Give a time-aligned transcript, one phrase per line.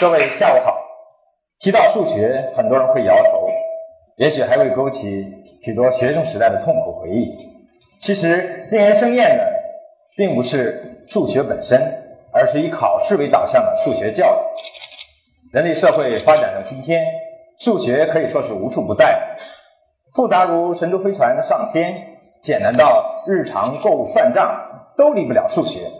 [0.00, 0.78] 各位下午好。
[1.58, 3.50] 提到数学，很多人会摇头，
[4.16, 5.26] 也许还会勾起
[5.60, 7.36] 许多学生时代的痛苦回忆。
[7.98, 9.52] 其实，令人生厌的
[10.16, 11.82] 并不是数学本身，
[12.32, 14.38] 而是以考试为导向的数学教育。
[15.52, 17.04] 人类社会发展到今天，
[17.58, 19.20] 数学可以说是无处不在，
[20.14, 21.92] 复杂如神舟飞船上天，
[22.40, 24.64] 简单到日常购物算账
[24.96, 25.90] 都离不了数学。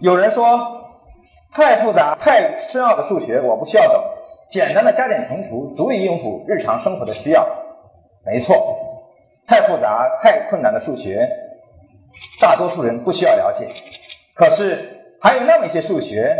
[0.00, 0.82] 有人说。
[1.56, 4.04] 太复杂、太深奥的数学我不需要懂，
[4.46, 7.48] 简单的加减乘除足以应付日常生活的需要。
[8.26, 8.76] 没错，
[9.46, 11.26] 太复杂、太困难的数学，
[12.38, 13.68] 大多数人不需要了解。
[14.34, 16.36] 可是还有那么一些数学，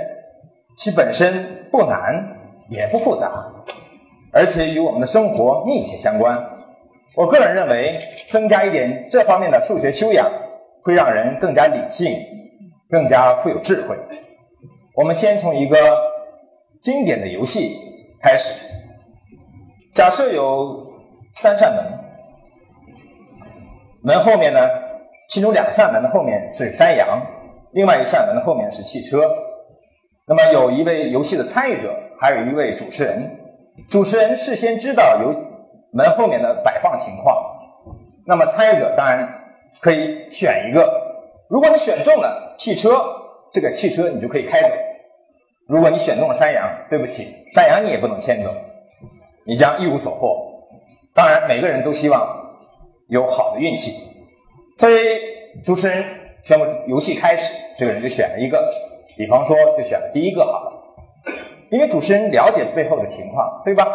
[0.76, 2.22] 其本身不难
[2.68, 3.50] 也不复杂，
[4.34, 6.38] 而且与我们的生活密切相关。
[7.14, 10.30] 我个人认为，增加一点这方面的数学修养，
[10.84, 12.14] 会让人更加理性，
[12.90, 13.96] 更加富有智慧。
[14.96, 15.76] 我们先从一个
[16.80, 17.76] 经典的游戏
[18.18, 18.54] 开始。
[19.92, 20.86] 假设有
[21.34, 21.84] 三扇门，
[24.02, 24.58] 门后面呢，
[25.28, 27.20] 其中两扇门的后面是山羊，
[27.72, 29.20] 另外一扇门的后面是汽车。
[30.26, 33.38] 那么有一位游戏的参与者，还有一位主持人。
[33.90, 35.30] 主持人事先知道游
[35.92, 37.36] 门后面的摆放情况，
[38.26, 39.28] 那么参与者当然
[39.78, 40.90] 可以选一个。
[41.50, 42.90] 如果你选中了汽车，
[43.52, 44.74] 这个汽车你就可以开走。
[45.66, 48.54] 如果你选中了山羊，对不起，山羊你也不能牵走，
[49.44, 50.46] 你将一无所获。
[51.12, 52.20] 当然，每个人都希望
[53.08, 53.94] 有好的运气，
[54.76, 54.94] 所以
[55.64, 56.04] 主持人
[56.42, 58.72] 宣布游戏开始，这个人就选了一个，
[59.16, 60.72] 比方说就选了第一个好了，
[61.70, 63.86] 因为主持人了解背后的情况，对吧？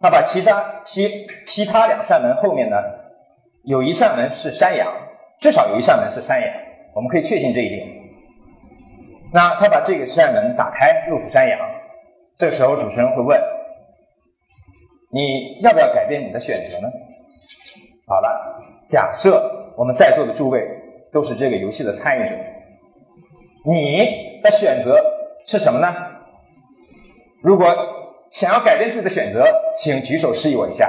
[0.00, 2.76] 他把其他其其他两扇门后面呢，
[3.64, 4.92] 有一扇门是山羊，
[5.38, 6.50] 至少有一扇门是山羊，
[6.94, 7.86] 我们可以确信这一点。
[9.36, 11.60] 那他把这个扇门打开，露出山羊。
[12.38, 13.38] 这时候，主持人会问
[15.12, 16.88] ：“你要不要改变你的选择呢？”
[18.08, 20.66] 好了，假设我们在座的诸位
[21.12, 22.34] 都是这个游戏的参与者，
[23.66, 25.04] 你的选择
[25.44, 25.94] 是什么呢？
[27.42, 27.66] 如果
[28.30, 29.44] 想要改变自己的选择，
[29.76, 30.88] 请举手示意我一下。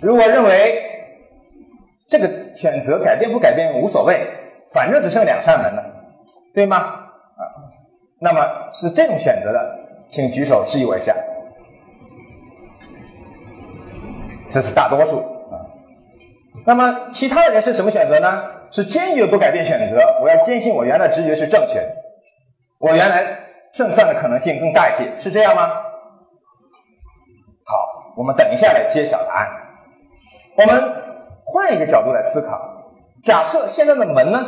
[0.00, 0.82] 如果认为
[2.08, 4.26] 这个选择改变不改变无所谓。
[4.72, 5.84] 反正只剩两扇门了，
[6.54, 6.76] 对吗？
[6.76, 7.42] 啊，
[8.20, 11.14] 那么是这种选择的，请举手示意我一下。
[14.50, 15.18] 这是大多数
[15.50, 15.60] 啊。
[16.66, 18.44] 那么其他的人是什么选择呢？
[18.70, 21.96] 是坚决不改变选择，我要坚信我原来直觉是正确的，
[22.78, 23.24] 我原来
[23.70, 25.68] 胜算的可能性更大一些，是这样吗？
[27.64, 29.48] 好，我们等一下来揭晓答案。
[30.56, 30.94] 我们
[31.46, 32.74] 换一个角度来思考。
[33.22, 34.46] 假设现在的门呢，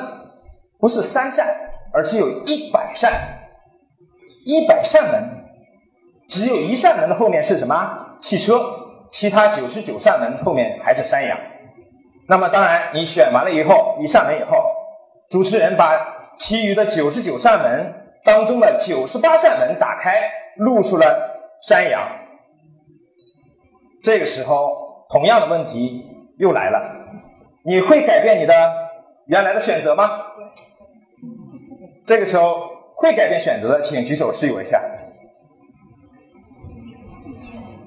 [0.78, 1.54] 不是三扇，
[1.92, 3.12] 而是有一百扇，
[4.44, 5.44] 一百扇门，
[6.28, 8.16] 只有一扇门的后面是什么？
[8.19, 8.62] 汽车，
[9.09, 11.36] 其他九十九扇门后面还是山羊。
[12.28, 14.62] 那么当然，你选完了以后，一扇门以后，
[15.28, 17.92] 主持人把其余的九十九扇门
[18.25, 22.00] 当中的九十八扇门打开，露出了山羊。
[24.03, 26.04] 这个时候，同样的问题
[26.38, 26.97] 又来了。
[27.62, 28.54] 你会改变你的
[29.26, 30.10] 原来的选择吗？
[32.06, 34.82] 这个时候会改变选择的，请举手示意我一下。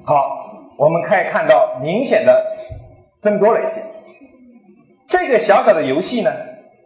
[0.05, 2.45] 好，我们可以看到明显的
[3.19, 3.81] 增多了一些。
[5.07, 6.31] 这个小小的游戏呢，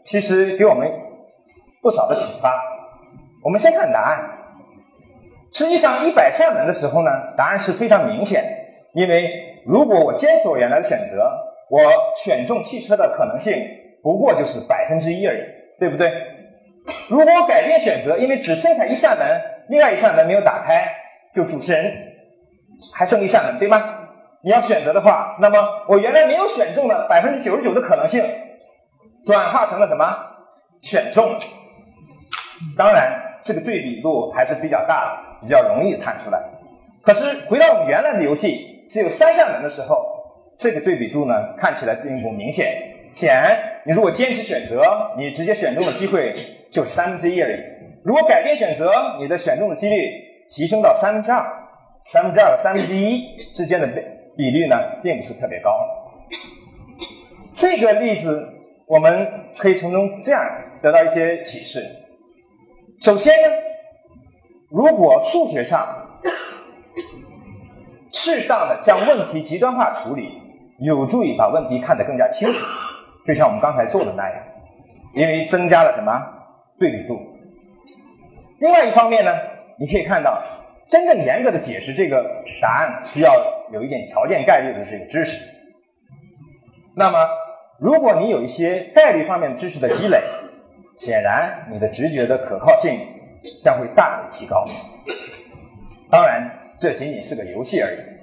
[0.04, 0.90] 其实给我们
[1.81, 2.64] 不少的启发。
[3.44, 4.38] 我们先看答案。
[5.52, 8.44] 实际上，一百扇门的时候呢，答案是非常明显，
[8.94, 11.47] 因为如果我坚持我原来的选择。
[11.69, 11.81] 我
[12.16, 13.61] 选中汽车的可能性
[14.01, 15.41] 不过就是百分之一而已，
[15.79, 16.11] 对不对？
[17.09, 19.28] 如果我改变选择，因为只剩下一扇门，
[19.67, 20.88] 另外一扇门没有打开，
[21.33, 21.94] 就主持人
[22.94, 24.07] 还剩一扇门，对吗？
[24.44, 25.57] 你要选择的话，那么
[25.88, 28.23] 我原来没有选中的百分之九十九的可能性，
[29.25, 30.06] 转化成了什么？
[30.81, 31.38] 选中。
[32.77, 36.42] 当然，这个对比度还是比较大的，比较容易看出来。
[37.01, 39.96] 可是回到我们原来的游戏，只有三扇门的时候。
[40.68, 42.78] 这个对比度呢，看起来并不明显。
[43.14, 44.84] 显然，你如果坚持选择，
[45.18, 46.36] 你直接选中的机会
[46.69, 47.56] 就是三分之一而已。
[48.04, 50.12] 如果改变选择，你的选中的几率
[50.50, 51.42] 提升到三分之二。
[52.04, 54.02] 三分之二和三分之一之间的比
[54.36, 55.72] 比率呢，并不是特别高。
[57.54, 58.46] 这个例子
[58.88, 59.25] 我们
[59.58, 60.44] 可以从中这样
[60.81, 61.81] 得到一些启示。
[63.00, 63.48] 首先呢，
[64.69, 65.88] 如果数学上
[68.12, 70.42] 适当的将问题极端化处理。
[70.79, 72.65] 有助于把问题看得更加清楚，
[73.25, 74.44] 就像我们刚才做的那样，
[75.13, 76.12] 因为增加了什么
[76.77, 77.19] 对比度。
[78.59, 79.31] 另外一方面呢，
[79.79, 80.41] 你可以看到，
[80.89, 83.33] 真正严格的解释这个答案，需要
[83.71, 85.39] 有一点条件概率的这个知识。
[86.95, 87.27] 那么，
[87.80, 90.21] 如果你有一些概率方面知识的积累，
[90.95, 93.00] 显然你的直觉的可靠性
[93.62, 94.65] 将会大为提高。
[96.09, 96.50] 当然，
[96.80, 98.17] 这仅仅是个游戏而已。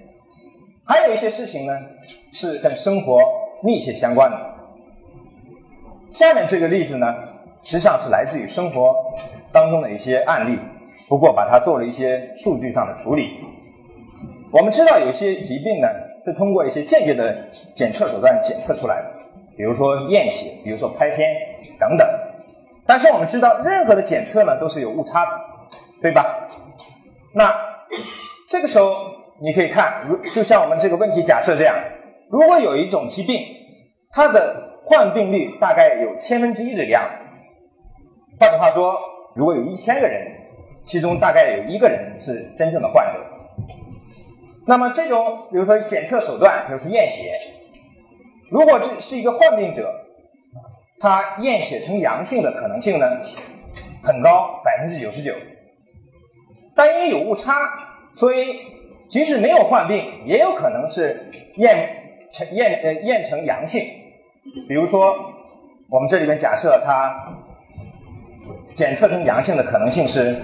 [0.84, 1.72] 还有一些事情呢，
[2.31, 3.20] 是跟生活
[3.62, 4.38] 密切相关的。
[6.10, 7.14] 下面这个例子呢，
[7.62, 8.94] 实际上是来自于生活
[9.52, 10.58] 当中的一些案例，
[11.08, 13.31] 不过把它做了一些数据上的处理。
[14.50, 15.88] 我们知道有些疾病呢。
[16.26, 19.10] 是通过一些间接的检测手段检测出来的，
[19.58, 21.36] 比如说验血，比如说拍片
[21.78, 22.08] 等等。
[22.86, 25.40] 但是我们知道，任何的检测呢都是有误差的，
[26.00, 26.48] 对吧？
[27.34, 27.54] 那
[28.48, 29.13] 这个时候
[29.44, 31.76] 你可以看，如就像我们这个问题假设这样，
[32.31, 33.44] 如果有一种疾病，
[34.11, 37.19] 它的患病率大概有千分之一这个样子。
[38.41, 38.99] 换句话说，
[39.35, 40.26] 如果有一千个人，
[40.82, 43.20] 其中大概有一个人是真正的患者。
[44.67, 47.38] 那么这种，比如说检测手段，比如说验血，
[48.50, 49.94] 如果这是一个患病者，
[50.99, 53.06] 他验血呈阳性的可能性呢
[54.02, 55.35] 很高，百分之九十九。
[56.75, 57.52] 但因为有误差，
[58.14, 58.61] 所以
[59.14, 61.88] 即使没有患病，也有可能是验
[62.32, 63.81] 成验呃验成阳性。
[64.66, 65.14] 比如说，
[65.88, 67.32] 我们这里面假设他
[68.75, 70.34] 检测成阳性的可能性是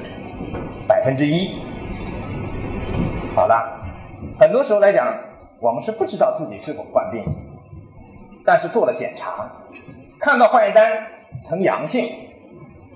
[0.87, 1.56] 百分之一。
[3.34, 3.76] 好了。
[4.38, 5.19] 很多时候来讲，
[5.58, 7.25] 我们是不知道自己是否患病，
[8.46, 9.50] 但是做了检查，
[10.20, 11.08] 看到化验单
[11.43, 12.08] 呈阳性，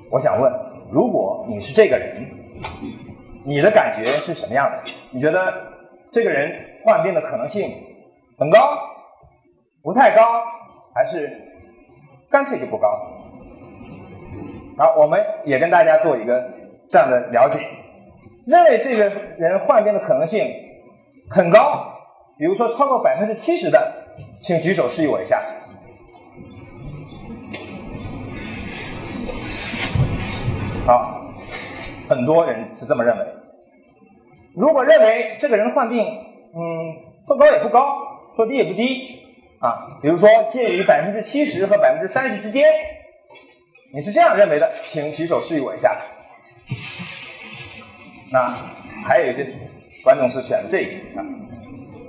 [0.08, 0.52] 我想问，
[0.88, 2.30] 如果你是这个人，
[3.44, 4.82] 你的感觉是什么样的？
[5.10, 5.72] 你觉得
[6.10, 7.70] 这个人患病的可能性
[8.38, 8.78] 很高、
[9.82, 10.42] 不太高，
[10.94, 11.30] 还是
[12.30, 12.88] 干脆就不高？
[14.76, 16.50] 好，我们也跟大家做一个
[16.88, 17.60] 这样的了解，
[18.46, 20.62] 认为这个人患病的可能性。
[21.30, 21.90] 很高，
[22.36, 23.94] 比如说超过百分之七十的，
[24.42, 25.42] 请举手示意我一下。
[30.86, 31.23] 好，
[32.08, 33.26] 很多人是这么认为。
[34.54, 36.94] 如果认为这个人患病，嗯，
[37.26, 37.98] 说高也不高，
[38.36, 39.20] 说低也不低，
[39.60, 42.72] 啊，比如说介于百分之七十和百分之三十之间，
[43.92, 45.96] 你是这样认为的，请举手示意我一下。
[48.32, 48.54] 那
[49.04, 49.46] 还有一些。
[50.04, 51.24] 观众是选这个啊，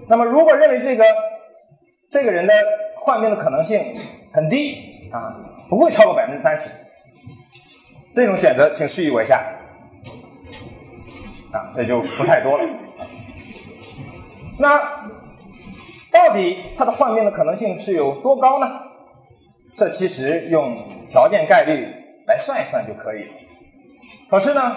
[0.09, 1.05] 那么如果认为这个
[2.11, 2.53] 这个人的
[2.97, 3.95] 患病的可能性
[4.33, 5.33] 很低啊，
[5.69, 6.69] 不会超过百分之三十，
[8.13, 9.41] 这种选择请示意我一下
[11.55, 12.63] 啊，这就不太多了。
[14.59, 14.77] 那
[16.11, 18.67] 到底他的患病的可能性是有多高呢？
[19.75, 21.87] 这其实用条件概率
[22.27, 23.29] 来算一算就可以了。
[24.29, 24.75] 可是呢，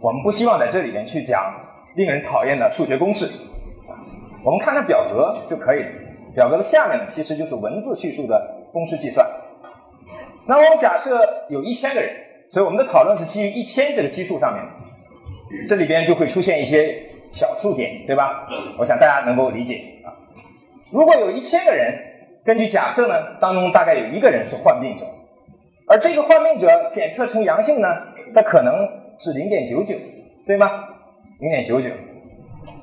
[0.00, 1.54] 我们不希望在这里面去讲。
[1.96, 3.28] 令人讨厌的数学公式，
[4.44, 5.88] 我们看看表格就可以了。
[6.32, 9.28] 表格的下面其实就是文字叙述的公式计算。
[10.46, 12.14] 那我们假设有一千个人，
[12.48, 14.64] 所以我们的讨论是基于一千这个基数上面。
[15.68, 18.48] 这里边就会出现一些小数点，对吧？
[18.78, 20.14] 我想大家能够理解啊。
[20.90, 21.94] 如果有一千个人，
[22.44, 25.04] 根据假设呢，当中大概有一个人是患病者，
[25.86, 27.88] 而这个患病者检测成阳性呢，
[28.34, 28.88] 它可能
[29.18, 29.94] 是零点九九，
[30.46, 30.84] 对吗？
[31.38, 31.90] 零点九九，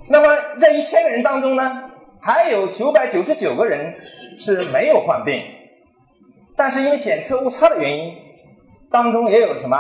[0.08, 3.96] 那么这一千个人当中呢，还有九百九十九个人
[4.38, 5.42] 是没有患病，
[6.56, 8.16] 但是因为检测误差的原因，
[8.92, 9.78] 当中也有什么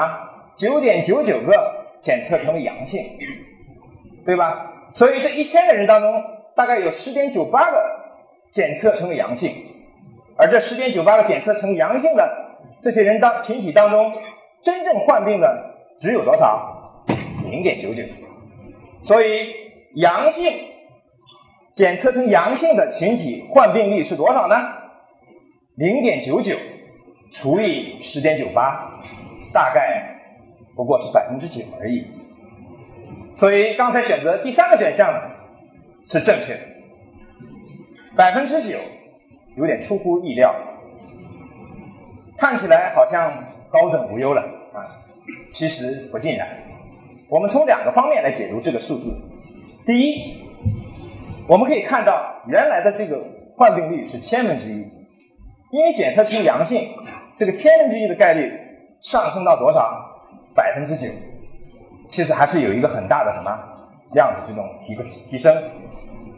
[0.55, 3.05] 九点九九个检测成为阳性，
[4.25, 4.73] 对吧？
[4.91, 6.23] 所以这一千个人当中，
[6.55, 7.77] 大概有十点九八个
[8.49, 9.53] 检测成为阳性，
[10.37, 14.13] 而这十点九八个检测成阳性的这些人当群体当中，
[14.63, 17.03] 真正患病的只有多少？
[17.43, 18.03] 零点九九。
[19.01, 19.53] 所以，
[19.95, 20.51] 阳性
[21.73, 24.55] 检测成阳性的群体患病率是多少呢？
[25.75, 26.55] 零点九九
[27.29, 29.01] 除以十点九八，
[29.53, 30.16] 大概
[30.77, 32.05] 不过是百分之九而已。
[33.33, 35.11] 所以刚才选择第三个选项
[36.05, 36.61] 是正确的，
[38.15, 38.77] 百分之九
[39.55, 40.55] 有点出乎意料，
[42.37, 43.31] 看起来好像
[43.69, 44.41] 高枕无忧了
[44.73, 45.03] 啊，
[45.51, 46.47] 其实不尽然。
[47.27, 49.13] 我们从两个方面来解读这个数字。
[49.85, 50.43] 第一，
[51.47, 53.21] 我们可以看到原来的这个
[53.55, 54.87] 患病率是千分之一，
[55.71, 56.89] 因为检测出阳性，
[57.35, 58.53] 这个千分之一的概率
[58.99, 60.16] 上升到多少？
[60.57, 61.07] 百分之九。
[62.09, 63.51] 其实还是有一个很大的什么
[64.13, 65.55] 量的这种提提升。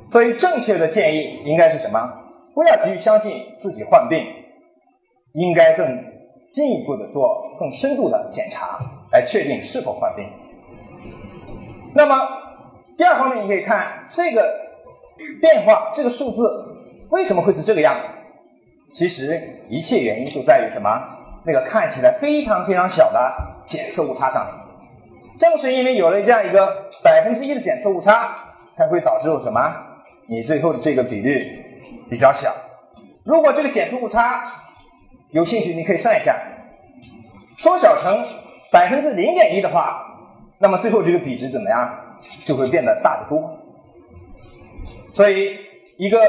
[0.10, 2.14] 所以正确的建议应该是什么？
[2.54, 4.26] 不要急于相信自己患病，
[5.34, 6.04] 应该更
[6.52, 8.80] 进一步的做更深度的检查，
[9.12, 10.28] 来确定是否患病。
[11.94, 12.16] 那么
[12.98, 14.60] 第二方面，你可以看这个
[15.40, 16.66] 变化，这个数字
[17.12, 18.08] 为什么会是这个样子？
[18.92, 20.90] 其实一切原因都在于什么？
[21.44, 24.56] 那个看起来非常非常小的检测误差上面。
[25.38, 28.36] 正是因为有了这样一个百分之一的检测误差，
[28.72, 29.74] 才会导致什么？
[30.28, 31.64] 你最后的这个比率
[32.10, 32.54] 比较小。
[33.24, 34.44] 如果这个检测误差
[35.32, 36.36] 有兴趣，你可以算一下，
[37.58, 38.26] 缩小成
[38.72, 40.06] 百分之零点一的话，
[40.58, 42.20] 那么最后这个比值怎么样？
[42.44, 43.58] 就会变得大得多。
[45.14, 45.58] 所以，
[45.98, 46.22] 一个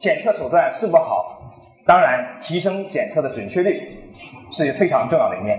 [0.00, 1.37] 检测手段是不好，
[1.88, 4.12] 当然提升检测的准确率
[4.50, 5.58] 是非常重要的一面。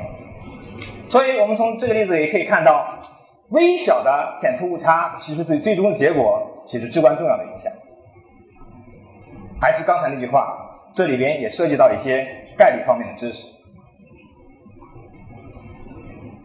[1.08, 3.00] 所以我们从这个例子也可以看到，
[3.50, 7.74] 微小的检测误差其实对最终的结果起着至关重要的影响。
[9.60, 10.56] 还是刚才那句话，
[10.94, 13.48] 这里边也涉及到一些概率方面的知识。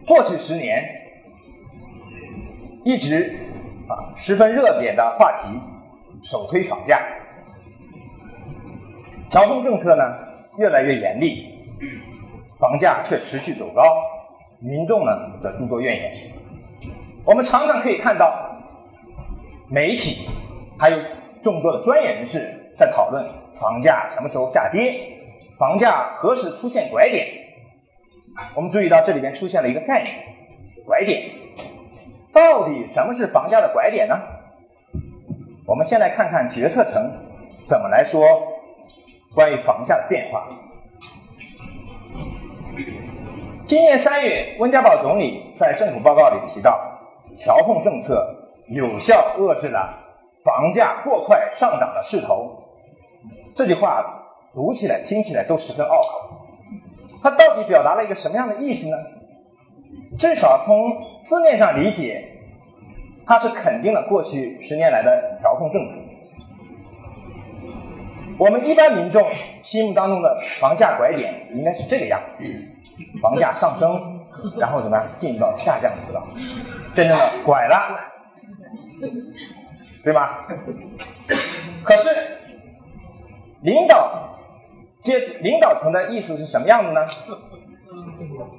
[0.07, 0.83] 过去十年
[2.83, 3.37] 一直
[3.87, 5.47] 啊十分热点的话题，
[6.23, 6.99] 首推房价，
[9.29, 10.03] 调控政策呢
[10.57, 11.47] 越来越严厉，
[12.59, 13.83] 房价却持续走高。
[14.59, 16.31] 民众呢则诸多怨言。
[17.23, 18.55] 我们常常可以看到，
[19.67, 20.29] 媒体
[20.77, 20.97] 还有
[21.41, 25.17] 众多的专业人士在讨论房价什么时候下跌，
[25.57, 27.27] 房价何时出现拐点。
[28.55, 30.13] 我们注意到这里边出现了一个概念——
[30.85, 31.31] 拐点。
[32.31, 34.15] 到底什么是房价的拐点呢？
[35.65, 37.11] 我们先来看看决策层
[37.65, 38.21] 怎么来说
[39.35, 40.47] 关于房价的变化。
[43.67, 46.79] 今年三月，温家宝总理在政府报告里提到，
[47.35, 48.33] 调控政策
[48.67, 49.93] 有效遏制了
[50.41, 52.63] 房价过快上涨的势头。
[53.53, 54.23] 这句话
[54.53, 56.29] 读起来、听起来都十分拗口。
[57.21, 58.97] 它到底表达了一个什么样的意思呢？
[60.17, 62.23] 至少从字面上理解，
[63.25, 65.99] 它是肯定了过去十年来的调控政策。
[68.37, 69.27] 我们一般民众
[69.61, 72.43] 心目当中的房价拐点应该是这个样子。
[73.21, 74.21] 房价上升，
[74.57, 76.25] 然后怎么样进入到下降通道，
[76.93, 77.99] 真正的拐了，
[80.01, 80.47] 对吧？
[81.83, 82.09] 可是
[83.61, 84.37] 领导
[85.01, 87.05] 阶级、领导层的意思是什么样的呢？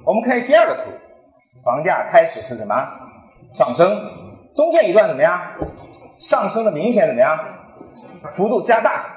[0.05, 0.91] 我们看第二个图，
[1.65, 2.75] 房价开始是什么
[3.51, 3.89] 上升，
[4.53, 5.41] 中间一段怎么样？
[6.19, 7.39] 上升的明显怎么样？
[8.33, 9.16] 幅度加大，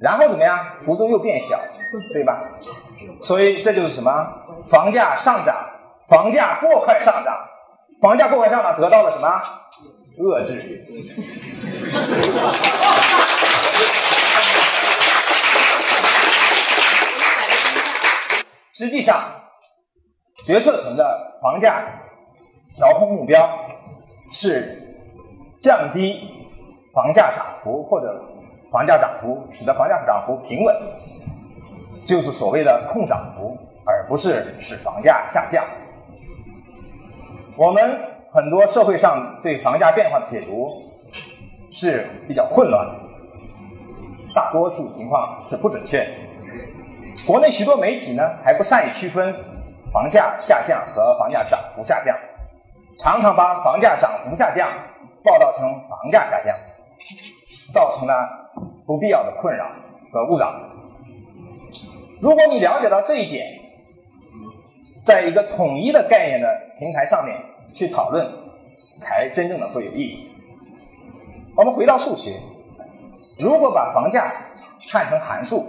[0.00, 0.76] 然后怎么样？
[0.78, 1.58] 幅度又变小，
[2.12, 2.42] 对吧？
[3.20, 4.10] 所以这就是什么？
[4.64, 5.56] 房价上涨，
[6.08, 7.36] 房价过快上涨，
[8.00, 9.28] 房价过快上涨得到了什么？
[10.18, 10.84] 遏制。
[18.72, 19.20] 实际上，
[20.44, 21.84] 决策层的房价
[22.74, 23.48] 调控目标
[24.30, 24.78] 是
[25.60, 26.30] 降低
[26.94, 28.22] 房价涨幅，或者
[28.70, 30.74] 房价涨幅使得房价涨幅平稳。
[32.04, 35.62] 就是所谓的控涨幅，而不是使房价下降。
[37.54, 40.70] 我们很多社会上对房价变化的解读
[41.70, 42.88] 是比较混乱，
[44.34, 46.08] 大多数情况是不准确。
[47.26, 49.34] 国内许多媒体呢还不善于区分
[49.92, 52.16] 房价下降和房价涨幅下降，
[52.98, 54.70] 常常把房价涨幅下降
[55.22, 56.56] 报道成房价下降，
[57.70, 58.47] 造成了
[58.88, 59.70] 不必要的困扰
[60.10, 60.50] 和误导。
[62.22, 63.46] 如果你了解到这一点，
[65.02, 67.36] 在一个统一的概念的平台上面
[67.74, 68.26] 去讨论，
[68.96, 70.30] 才真正的会有意义。
[71.54, 72.40] 我们回到数学，
[73.38, 74.32] 如果把房价
[74.88, 75.66] 看成函数，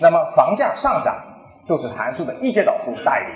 [0.00, 1.22] 那么房价上涨
[1.62, 3.26] 就是函数的一阶导数大于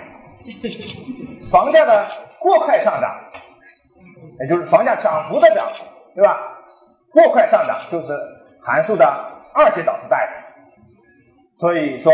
[0.45, 2.07] 零，房价的
[2.39, 3.21] 过快上涨，
[4.41, 5.71] 也就是房价涨幅的涨，
[6.15, 6.55] 对吧？
[7.13, 8.17] 过快上涨就是
[8.61, 9.07] 函数的
[9.55, 10.33] 二阶导数带的。
[11.57, 12.13] 所以说，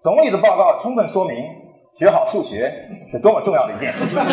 [0.00, 1.44] 总理的报告充分说明，
[1.92, 4.18] 学好数学是多么重要的一件事情。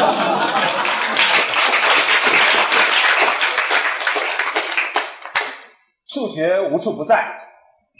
[6.06, 7.28] 数学无处不在，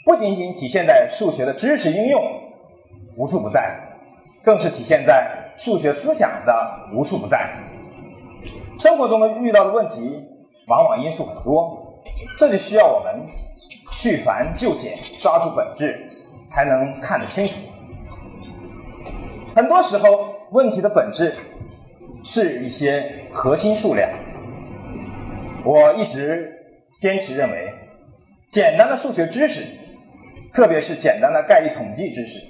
[0.04, 2.22] 不仅仅体现在数学的知识应用
[3.16, 3.78] 无处不在，
[4.42, 7.48] 更是体现在数学思想的无处不在。
[8.78, 10.20] 生活中的遇到的问题，
[10.66, 11.87] 往往因素很多，
[12.36, 13.14] 这就需要我们
[13.92, 16.04] 去繁就简，抓住本质。
[16.50, 17.60] 才能看得清楚。
[19.54, 21.34] 很多时候，问题的本质
[22.24, 24.08] 是一些核心数量。
[25.62, 26.50] 我一直
[26.98, 27.70] 坚持认为，
[28.48, 29.62] 简单的数学知识，
[30.50, 32.40] 特别是简单的概率统计知识，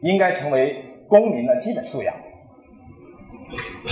[0.00, 2.14] 应该成为公民的基本素养。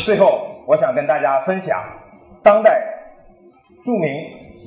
[0.02, 1.84] 最后，我想跟大家分享
[2.42, 2.82] 当代
[3.84, 4.14] 著名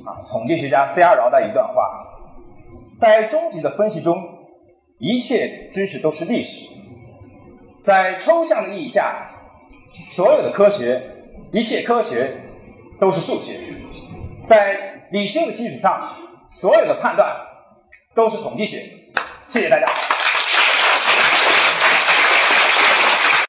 [0.06, 1.14] 啊统计学家 C.R.
[1.16, 2.06] 饶的一段话：
[2.98, 4.22] 在终极的分析中，
[4.98, 6.66] 一切知识都是历史；
[7.82, 9.30] 在抽象的意义下，
[10.08, 11.02] 所有的科学，
[11.52, 12.32] 一切科学
[12.98, 13.54] 都是数学；
[14.46, 16.16] 在理性的基础上，
[16.48, 17.36] 所有的判断
[18.14, 18.84] 都是统计学。
[19.46, 19.86] 谢谢大家。